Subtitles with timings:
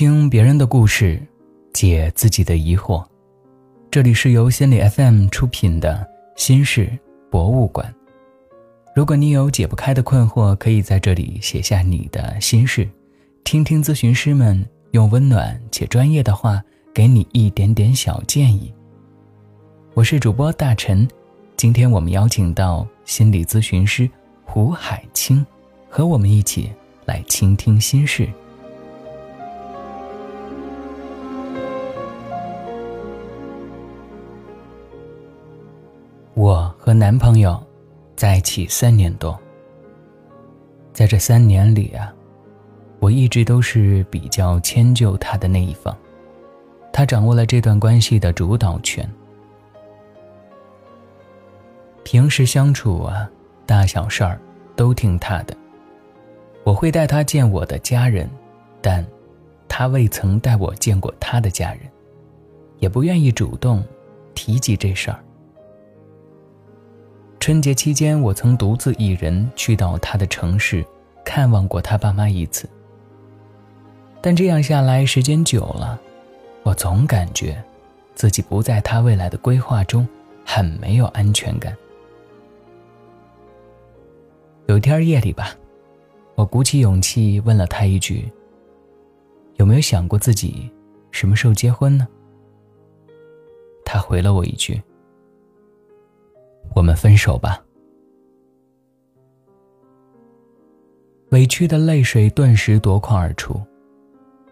[0.00, 1.20] 听别人的故事，
[1.74, 3.04] 解自己的疑惑。
[3.90, 6.90] 这里是由心理 FM 出品的心事
[7.30, 7.94] 博物馆。
[8.96, 12.88] 如果你有解不开的困惑，可以在这里写下你的心事，
[13.44, 18.72] 听听咨询师们用温暖且专业的话给你一点点小建议。
[19.92, 21.06] 我是主播大陈，
[21.58, 24.08] 今天我们邀请到心理咨询师
[24.46, 25.44] 胡海清，
[25.90, 26.72] 和我们一起
[27.04, 28.26] 来倾听心事。
[36.90, 37.56] 和男朋友
[38.16, 39.38] 在一起三年多，
[40.92, 42.12] 在这三年里啊，
[42.98, 45.96] 我一直都是比较迁就他的那一方，
[46.92, 49.08] 他掌握了这段关系的主导权。
[52.02, 53.30] 平时相处啊，
[53.64, 54.40] 大小事儿
[54.74, 55.56] 都听他的。
[56.64, 58.28] 我会带他见我的家人，
[58.82, 59.06] 但
[59.68, 61.82] 他未曾带我见过他的家人，
[62.80, 63.80] 也不愿意主动
[64.34, 65.22] 提及这事儿。
[67.40, 70.84] 春节期间，我曾独自一人去到他的城市，
[71.24, 72.68] 看望过他爸妈一次。
[74.20, 75.98] 但这样下来，时间久了，
[76.62, 77.60] 我总感觉
[78.14, 80.06] 自己不在他未来的规划中，
[80.44, 81.74] 很没有安全感。
[84.66, 85.56] 有一天夜里吧，
[86.34, 88.30] 我鼓起勇气问了他一句
[89.56, 90.70] ：“有没有想过自己
[91.10, 92.06] 什么时候结婚呢？”
[93.82, 94.80] 他回了我一句。
[96.74, 97.62] 我们分手吧。
[101.30, 103.60] 委屈的泪水顿时夺眶而出，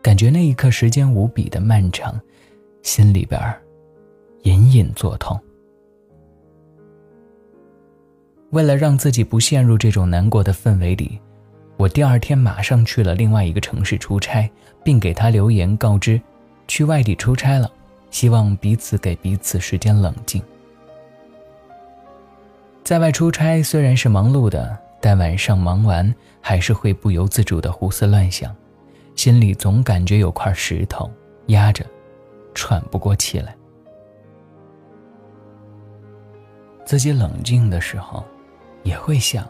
[0.00, 2.20] 感觉那一刻时间无比的漫长，
[2.82, 3.40] 心里边
[4.42, 5.38] 隐隐作痛。
[8.50, 11.20] 为了让自己不陷入这种难过的氛围里，
[11.76, 14.48] 我第二天马上去了另外一个城市出差，
[14.84, 16.20] 并给他留言告知，
[16.68, 17.70] 去外地出差了，
[18.10, 20.40] 希望彼此给彼此时间冷静。
[22.88, 28.56] 在外出差虽然是忙碌的，但晚上忙完还是会不由自主的胡思乱想，
[29.14, 31.10] 心里总感觉有块石头
[31.48, 31.84] 压着，
[32.54, 33.54] 喘不过气来。
[36.86, 38.24] 自己冷静的时候，
[38.84, 39.46] 也会想：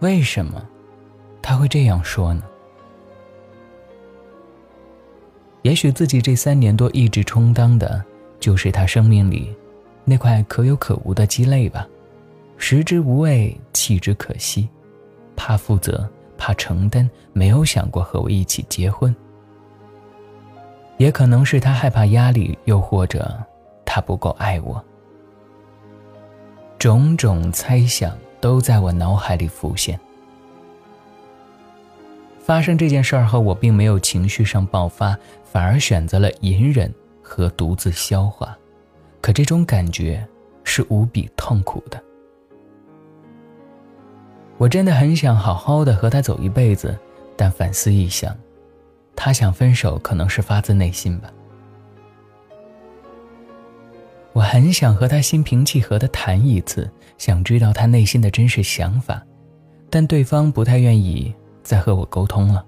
[0.00, 0.60] 为什么
[1.40, 2.42] 他会这样说呢？
[5.62, 8.04] 也许自己这三年多一直充当的，
[8.40, 9.54] 就是他生命里
[10.04, 11.86] 那块可有可无的鸡肋吧。
[12.62, 14.68] 食之无味，弃之可惜，
[15.34, 16.06] 怕负责，
[16.36, 19.16] 怕承担，没有想过和我一起结婚。
[20.98, 23.34] 也可能是他害怕压力，又或者
[23.86, 24.84] 他不够爱我。
[26.78, 29.98] 种种猜想都在我脑海里浮现。
[32.38, 38.56] 发生这件事儿后，我并没有情绪上爆发，反而选择了隐忍和独自消化。
[39.22, 40.24] 可这种感觉
[40.62, 42.00] 是无比痛苦的。
[44.60, 46.94] 我真的很想好好的和他走一辈子，
[47.34, 48.36] 但反思一想，
[49.16, 51.32] 他想分手可能是发自内心吧。
[54.34, 59.24] 我很想和他心平气和的谈一次，想知道他内心的真实想法，
[59.88, 62.62] 但对方不太愿意再和我沟通了。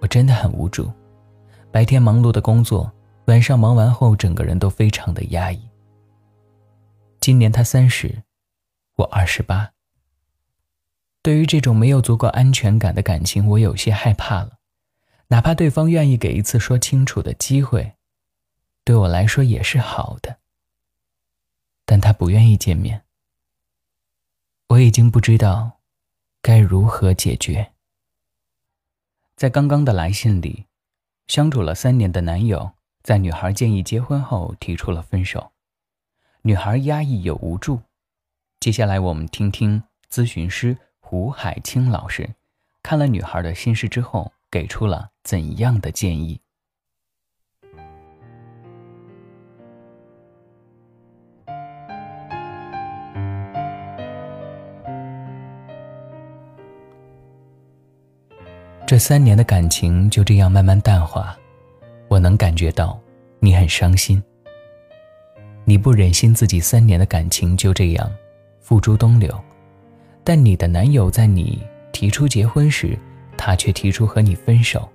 [0.00, 0.92] 我真的很无助，
[1.70, 2.92] 白天忙碌的工作，
[3.24, 5.66] 晚上忙完后，整个人都非常的压抑。
[7.20, 8.22] 今年他三十，
[8.96, 9.71] 我二十八。
[11.22, 14.58] 对于这种没有足够安全感的感情，我有些害怕了。
[15.28, 17.94] 哪怕对方愿意给一次说清楚的机会，
[18.84, 20.38] 对我来说也是好的。
[21.86, 23.04] 但他不愿意见面，
[24.68, 25.80] 我已经不知道
[26.42, 27.72] 该如何解决。
[29.36, 30.66] 在刚刚的来信里，
[31.28, 32.72] 相处了三年的男友，
[33.02, 35.52] 在女孩建议结婚后提出了分手，
[36.42, 37.82] 女孩压抑又无助。
[38.58, 40.76] 接下来我们听听咨询师。
[41.12, 42.26] 吴海清老师
[42.82, 46.40] 看了女孩的心事之后，给出了怎样的建议？
[58.86, 61.36] 这三年的感情就这样慢慢淡化，
[62.08, 62.98] 我能感觉到
[63.38, 64.22] 你很伤心，
[65.66, 68.10] 你不忍心自己三年的感情就这样
[68.60, 69.38] 付诸东流。
[70.24, 71.60] 但你的男友在你
[71.92, 72.98] 提出结婚时，
[73.36, 74.88] 他却提出和你分手，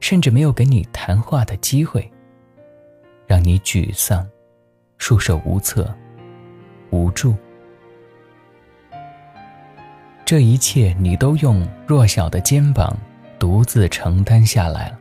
[0.00, 2.10] 甚至没有给你谈话的机会，
[3.26, 4.28] 让你沮丧、
[4.98, 5.92] 束手无策、
[6.90, 7.34] 无助。
[10.26, 12.96] 这一切你都用弱小的肩膀
[13.38, 14.98] 独自承担下来了，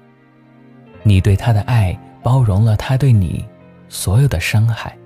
[1.01, 3.45] 你对他的爱包容了他对你
[3.89, 4.97] 所有的伤害，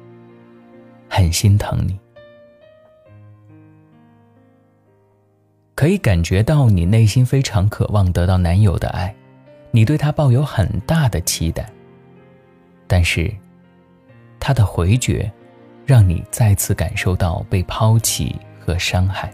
[1.10, 2.00] 很心疼你。
[5.78, 9.14] 可以感觉到你内心非常渴望得到男友的爱，
[9.70, 11.70] 你对他抱有很大的期待。
[12.88, 13.32] 但是，
[14.40, 15.32] 他的回绝，
[15.86, 19.32] 让你再次感受到被抛弃和伤害。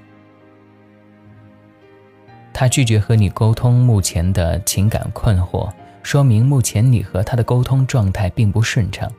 [2.51, 9.09] 他拒绝和你沟通目前的情感困惑，说明目前你和他的沟通状态并不顺畅。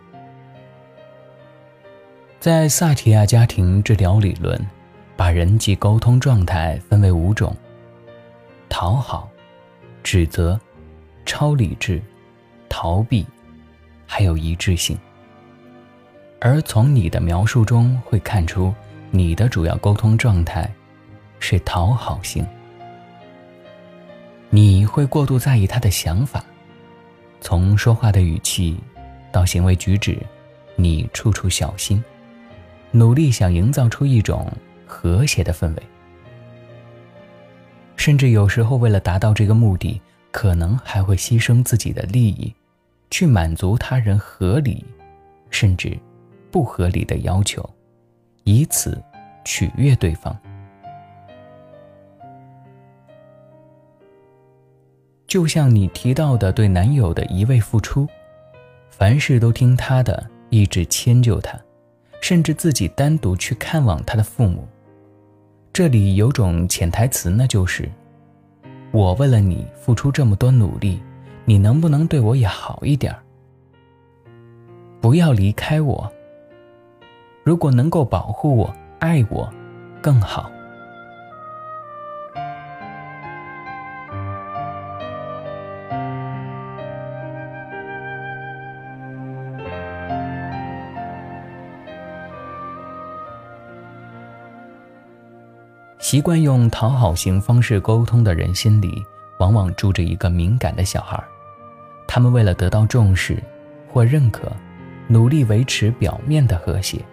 [2.38, 4.61] 在萨提亚家庭治疗理论，
[5.17, 7.57] 把人际沟通状态分为五种：
[8.69, 9.29] 讨好、
[10.03, 10.61] 指责、
[11.25, 12.03] 超理智、
[12.69, 13.25] 逃避，
[14.07, 14.99] 还有一致性。
[16.41, 18.75] 而从你的描述中会看出，
[19.11, 20.71] 你的主要沟通状态
[21.39, 22.47] 是讨好型。
[24.51, 26.45] 你会过度在意他的想法，
[27.41, 28.79] 从说话的语气
[29.33, 30.19] 到行为举止，
[30.77, 32.03] 你处处小心，
[32.91, 34.53] 努力想营造出一种
[34.87, 35.83] 和谐的氛围，
[37.97, 40.01] 甚至有时候为了达到这个目的，
[40.31, 42.55] 可能还会牺牲自己的利益，
[43.11, 44.85] 去满足他人合理
[45.51, 45.99] 甚至
[46.51, 47.69] 不合理的要求，
[48.45, 49.03] 以此
[49.45, 50.37] 取悦对方。
[55.27, 58.07] 就像你提到的，对男友的一味付出，
[58.89, 61.59] 凡事都听他的，一直迁就他，
[62.25, 64.67] 甚至自己单独去看望他的父母。
[65.75, 67.87] 这里有种潜台词，那就是：
[68.93, 71.03] 我为了你付出这么多努力，
[71.44, 73.15] 你能不能对我也好一点
[75.03, 76.11] 不要离开我。
[77.43, 79.47] 如果能够保护我、爱我，
[80.00, 80.50] 更好。
[96.15, 99.05] 习惯用讨好型方式沟通的人心里，
[99.39, 101.21] 往往住着一个敏感的小孩。
[102.07, 103.43] 他们为了得到重视
[103.93, 104.53] 或认可，
[105.09, 107.05] 努力维持表面的和谐，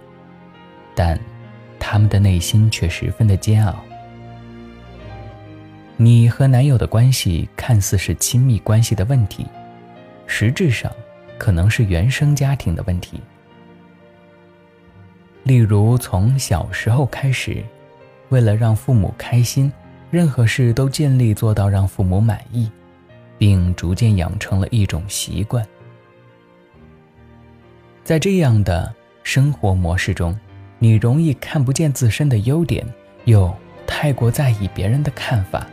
[0.94, 1.20] 但
[1.80, 3.76] 他们的内心却十分的煎熬。
[5.98, 9.48] 你和男友的关系看似是亲密关系的问题，
[10.28, 10.92] 实质上
[11.40, 13.20] 可能是原生家庭的问题。
[15.42, 17.66] 例如，从小时候开始。
[18.32, 19.70] 为了让父母开心，
[20.10, 22.72] 任何事都尽力做到让父母满意，
[23.38, 25.66] 并逐渐养成了一种习惯。
[28.06, 30.38] 在这样的生活模式中，
[30.80, 32.88] 你容易看不见自身的优点，
[33.26, 33.54] 又
[33.86, 35.68] 太过在意别人的看法。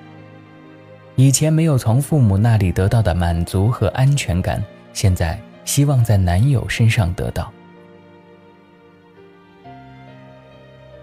[1.14, 4.60] 以前没有从父母那里得到的满足和安全感，
[4.92, 7.52] 现在希望在男友身上得到。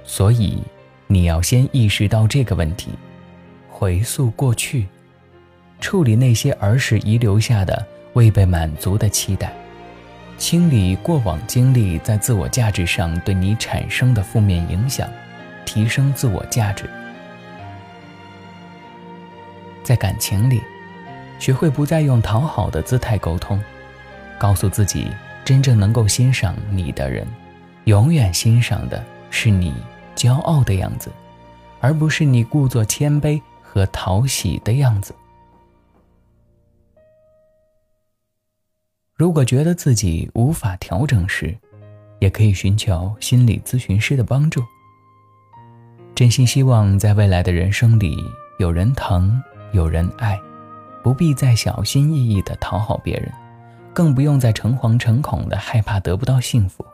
[0.04, 0.62] 所以。
[1.08, 2.90] 你要先意识到这个问题，
[3.70, 4.88] 回溯过去，
[5.80, 9.54] 处理那些儿时遗留下的未被满足的期待，
[10.38, 15.08] 清理过往经历在自我价值上对你产生的负面影响，
[15.64, 16.90] 提升自我价值。
[19.84, 20.60] 在感情里，
[21.38, 23.62] 学会不再用讨好的姿态沟通，
[24.40, 25.08] 告诉自己，
[25.44, 27.28] 真正能够欣赏你的人，
[27.84, 29.72] 永远欣赏的是你。
[30.16, 31.12] 骄傲的样子，
[31.82, 35.14] 而不是你故作谦卑和讨喜的样子。
[39.16, 41.58] 如果觉得自己无法调整时，
[42.20, 44.64] 也可以寻求心理咨询师的帮助。
[46.14, 48.18] 真心希望在未来的人生里，
[48.58, 49.42] 有人疼，
[49.74, 50.40] 有人爱，
[51.04, 53.32] 不必再小心翼翼的讨好别人，
[53.94, 56.86] 更不用再诚惶诚恐的害怕得不到幸福。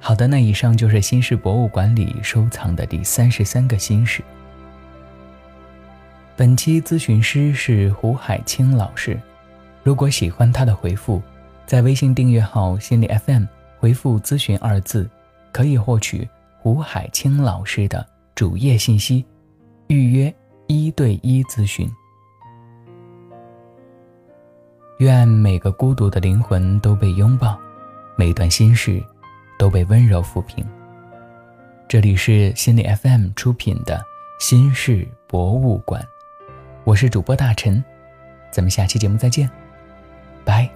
[0.00, 4.22] 好的，那以上就是心事博物馆里收藏的第三十三个心事。
[6.36, 9.18] 本期咨询师是胡海清老师。
[9.82, 11.22] 如果喜欢他的回复，
[11.64, 13.44] 在微信订阅号“心理 FM”
[13.78, 15.08] 回复“咨询”二字，
[15.50, 19.24] 可以获取胡海清老师的主页信息，
[19.88, 20.32] 预约
[20.66, 21.90] 一对一咨询。
[24.98, 27.58] 愿每个孤独的灵魂都被拥抱，
[28.16, 29.02] 每段心事。
[29.58, 30.66] 都被温柔抚平。
[31.88, 33.96] 这里是心理 FM 出品的
[34.44, 36.02] 《心事博物馆》，
[36.84, 37.82] 我是主播大陈，
[38.50, 39.48] 咱们下期节目再见，
[40.44, 40.68] 拜。